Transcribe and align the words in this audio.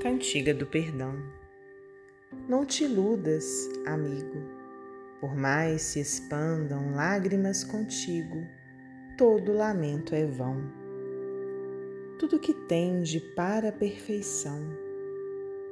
Cantiga 0.00 0.54
do 0.54 0.64
Perdão. 0.64 1.14
Não 2.48 2.64
te 2.64 2.84
iludas, 2.84 3.68
amigo, 3.84 4.40
por 5.20 5.36
mais 5.36 5.82
se 5.82 6.00
expandam 6.00 6.94
lágrimas 6.94 7.62
contigo, 7.62 8.42
todo 9.18 9.52
lamento 9.52 10.14
é 10.14 10.24
vão. 10.24 10.56
Tudo 12.18 12.38
que 12.38 12.54
tende 12.54 13.20
para 13.36 13.68
a 13.68 13.72
perfeição, 13.72 14.58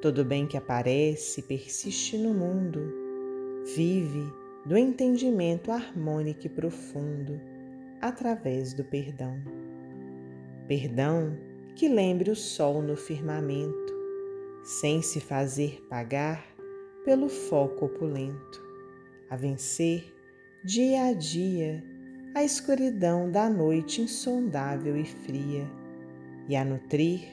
todo 0.03 0.23
bem 0.27 0.47
que 0.47 0.59
aparece 0.59 1.41
persiste 1.41 2.19
no 2.19 2.35
mundo, 2.35 2.83
vive 3.75 4.31
do 4.67 4.77
entendimento 4.77 5.73
harmônico 5.73 6.45
e 6.45 6.51
profundo 6.51 7.41
através 7.99 8.75
do 8.75 8.85
perdão. 8.85 9.41
Perdão 10.67 11.34
que 11.74 11.88
lembre 11.88 12.30
o 12.30 12.37
sol 12.37 12.83
no 12.83 12.95
firmamento 12.95 13.88
sem 14.62 15.03
se 15.03 15.21
fazer 15.21 15.85
pagar 15.89 16.45
pelo 17.05 17.29
foco 17.29 17.87
opulento, 17.87 18.62
a 19.30 19.37
vencer 19.37 20.15
dia 20.65 21.05
a 21.05 21.12
dia 21.12 21.83
a 22.35 22.45
escuridão 22.45 23.30
da 23.30 23.49
noite 23.49 24.02
insondável 24.02 24.97
e 24.97 25.05
fria, 25.05 25.66
e 26.49 26.55
a 26.55 26.65
nutrir 26.65 27.29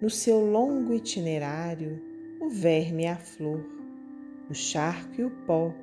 no 0.00 0.08
seu 0.08 0.40
longo 0.40 0.94
itinerário 0.94 2.00
o 2.40 2.48
verme 2.48 3.04
e 3.04 3.06
a 3.06 3.16
flor, 3.16 3.64
o 4.48 4.54
charco 4.54 5.20
e 5.20 5.24
o 5.24 5.30
pó, 5.30 5.74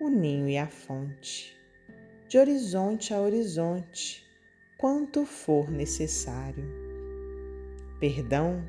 o 0.00 0.08
ninho 0.08 0.48
e 0.48 0.58
a 0.58 0.66
fonte, 0.66 1.56
de 2.28 2.38
horizonte 2.38 3.14
a 3.14 3.20
horizonte, 3.20 4.24
quanto 4.76 5.24
for 5.24 5.70
necessário. 5.70 6.64
Perdão 7.98 8.62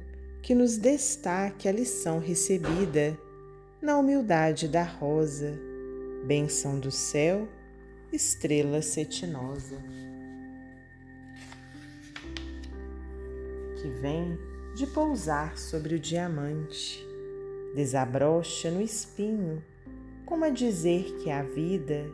que 0.46 0.54
nos 0.54 0.78
destaque 0.78 1.68
a 1.68 1.72
lição 1.72 2.20
recebida 2.20 3.18
na 3.82 3.98
humildade 3.98 4.68
da 4.68 4.84
rosa, 4.84 5.60
benção 6.24 6.80
do 6.80 6.92
céu, 6.92 7.50
estrela 8.14 8.80
cetinosa. 8.84 9.76
Que 13.82 13.90
vem 14.00 14.38
de 14.76 14.86
pousar 14.86 15.58
sobre 15.58 15.96
o 15.96 16.00
diamante, 16.00 17.04
desabrocha 17.74 18.70
no 18.70 18.84
espinho, 18.84 19.64
como 20.28 20.46
a 20.46 20.50
dizer 20.52 21.06
que 21.24 21.32
a 21.32 21.42
vida, 21.42 22.06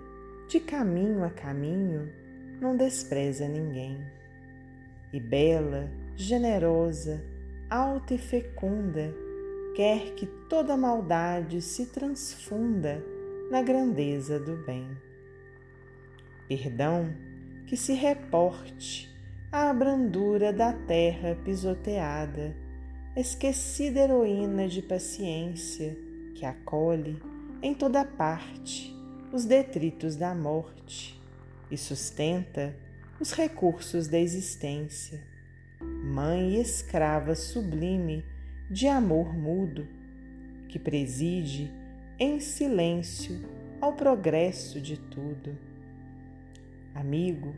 de 0.48 0.62
caminho 0.62 1.26
a 1.26 1.30
caminho, 1.30 2.10
não 2.62 2.78
despreza 2.78 3.46
ninguém. 3.46 3.98
E 5.12 5.20
bela, 5.20 5.92
generosa, 6.16 7.22
alta 7.72 8.14
e 8.14 8.18
fecunda, 8.18 9.16
quer 9.74 10.14
que 10.16 10.26
toda 10.50 10.76
maldade 10.76 11.62
se 11.62 11.86
transfunda 11.86 13.02
na 13.50 13.62
grandeza 13.62 14.38
do 14.38 14.58
bem. 14.66 14.86
Perdão 16.50 17.16
que 17.66 17.78
se 17.78 17.94
reporte 17.94 19.10
à 19.50 19.74
brandura 19.74 20.52
da 20.52 20.74
terra 20.74 21.38
pisoteada, 21.46 22.54
esquecida 23.16 24.02
heroína 24.02 24.68
de 24.68 24.82
paciência 24.82 25.98
que 26.36 26.46
acolhe 26.46 27.24
em 27.64 27.74
toda 27.74 28.04
parte 28.04 28.94
os 29.32 29.46
detritos 29.46 30.18
da 30.18 30.36
morte 30.36 31.18
e 31.70 31.78
sustenta 31.78 32.76
os 33.18 33.32
recursos 33.32 34.10
da 34.10 34.20
existência 34.20 35.31
mãe 35.84 36.60
escrava 36.60 37.36
sublime 37.36 38.24
de 38.70 38.88
amor 38.88 39.34
mudo, 39.34 39.88
que 40.68 40.80
preside 40.80 41.72
em 42.20 42.40
silêncio 42.40 43.40
ao 43.82 43.94
progresso 43.94 44.80
de 44.80 44.98
tudo. 44.98 45.58
Amigo, 46.94 47.56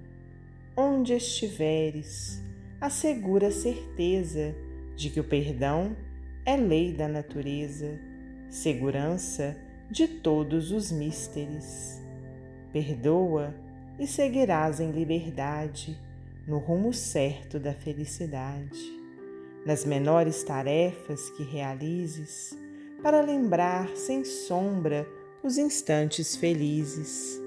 onde 0.75 1.13
estiveres, 1.13 2.41
assegura 2.79 3.47
a 3.47 3.51
certeza 3.51 4.55
de 4.95 5.09
que 5.09 5.19
o 5.19 5.23
perdão 5.23 5.95
é 6.45 6.55
lei 6.55 6.93
da 6.93 7.07
natureza, 7.07 7.99
segurança 8.49 9.55
de 9.89 10.07
todos 10.07 10.71
os 10.71 10.91
místeres. 10.91 12.01
Perdoa 12.71 13.53
e 13.99 14.07
seguirás 14.07 14.79
em 14.79 14.91
liberdade 14.91 15.99
no 16.45 16.57
rumo 16.57 16.93
certo 16.93 17.59
da 17.59 17.73
felicidade, 17.73 18.79
nas 19.65 19.85
menores 19.85 20.43
tarefas 20.43 21.29
que 21.29 21.43
realizes, 21.43 22.57
para 23.01 23.21
lembrar 23.21 23.95
sem 23.95 24.25
sombra 24.25 25.07
os 25.41 25.57
instantes 25.57 26.35
felizes, 26.35 27.39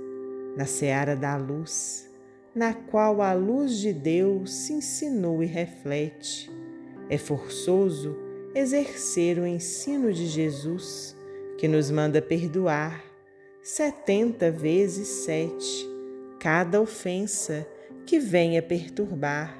na 0.57 0.65
seara 0.65 1.15
da 1.15 1.37
luz, 1.37 2.11
na 2.55 2.73
qual 2.73 3.21
a 3.21 3.35
luz 3.35 3.77
de 3.77 3.93
Deus 3.93 4.51
se 4.51 4.73
insinua 4.73 5.45
e 5.45 5.47
reflete. 5.47 6.51
É 7.11 7.19
forçoso 7.19 8.17
exercer 8.55 9.39
o 9.39 9.47
ensino 9.47 10.11
de 10.13 10.27
Jesus, 10.27 11.15
que 11.59 11.69
nos 11.69 11.91
manda 11.91 12.23
perdoar 12.23 13.05
setenta 13.63 14.51
vezes 14.51 15.09
sete 15.09 15.87
cada 16.39 16.81
ofensa 16.81 17.67
que 18.07 18.21
venha 18.21 18.63
perturbar 18.63 19.59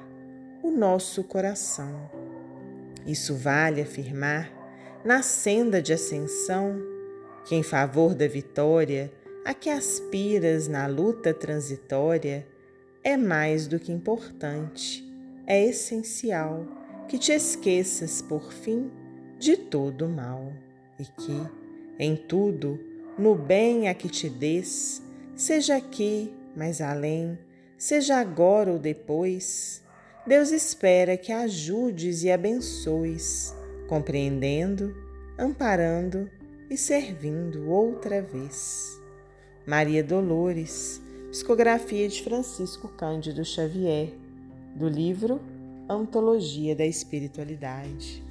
o 0.63 0.71
nosso 0.71 1.21
coração. 1.23 2.09
Isso 3.05 3.35
vale 3.35 3.81
afirmar 3.81 4.49
na 5.03 5.21
senda 5.21 5.81
de 5.81 5.91
ascensão 5.91 6.81
que, 7.45 7.55
em 7.55 7.61
favor 7.61 8.15
da 8.15 8.27
vitória 8.27 9.11
a 9.45 9.53
que 9.53 9.69
aspiras 9.69 10.67
na 10.67 10.87
luta 10.87 11.33
transitória, 11.33 12.45
é 13.03 13.15
mais 13.15 13.67
do 13.67 13.79
que 13.79 13.91
importante, 13.91 15.05
é 15.45 15.63
essencial 15.65 16.65
que 17.07 17.17
te 17.17 17.31
esqueças, 17.31 18.21
por 18.21 18.51
fim, 18.51 18.91
de 19.39 19.55
todo 19.55 20.05
o 20.05 20.09
mal 20.09 20.51
e 20.99 21.05
que, 21.05 21.47
em 21.97 22.15
tudo, 22.15 22.77
no 23.17 23.35
bem 23.35 23.87
a 23.87 23.93
que 23.93 24.09
te 24.09 24.29
des, 24.29 25.01
seja 25.33 25.77
aqui, 25.77 26.33
mais 26.53 26.81
além, 26.81 27.39
seja 27.77 28.17
agora 28.17 28.71
ou 28.71 28.79
depois, 28.79 29.83
Deus 30.25 30.51
espera 30.51 31.15
que 31.15 31.31
ajudes 31.31 32.23
e 32.23 32.31
abençoes, 32.31 33.55
compreendendo, 33.87 34.95
amparando 35.37 36.29
e 36.69 36.75
servindo 36.75 37.69
outra 37.69 38.21
vez. 38.21 38.99
Maria 39.65 40.03
Dolores, 40.03 41.01
psicografia 41.29 42.07
de 42.09 42.23
Francisco 42.23 42.87
Cândido 42.89 43.45
Xavier, 43.45 44.13
do 44.75 44.89
livro 44.89 45.39
Antologia 45.89 46.75
da 46.75 46.85
Espiritualidade. 46.85 48.23